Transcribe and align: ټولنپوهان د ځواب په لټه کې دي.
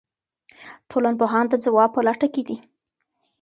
ټولنپوهان 0.89 1.45
د 1.49 1.53
ځواب 1.65 1.89
په 1.93 2.01
لټه 2.07 2.27
کې 2.33 2.41
دي. 2.47 2.57